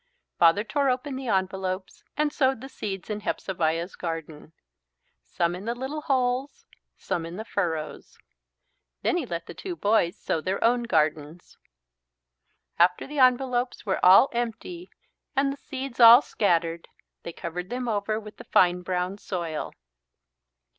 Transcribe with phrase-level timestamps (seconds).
[0.39, 4.51] Father tore open the envelopes and sowed the seeds in Hepzebiah's garden,
[5.23, 6.65] some in the little holes,
[6.97, 8.17] some in the furrows.
[9.03, 11.59] Then he let the two boys sow their own gardens.
[12.79, 14.89] After the envelopes were all empty
[15.35, 16.87] and the seeds all scattered
[17.21, 19.71] they covered them over with the fine brown soil.